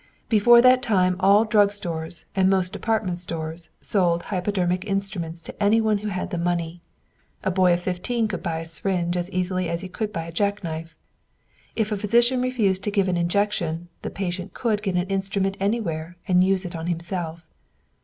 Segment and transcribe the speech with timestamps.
[0.29, 5.79] Before that time all drug stores and most department stores sold hypodermic instruments to any
[5.79, 6.81] one who had the money.
[7.43, 10.31] A boy of fifteen could buy a syringe as easily as he could buy a
[10.31, 10.95] jack knife.
[11.75, 16.17] If a physician refused to give an injection, the patient could get an instrument anywhere
[16.27, 17.45] and use it on himself.